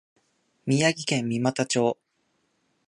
[0.65, 1.95] 宮崎県三股町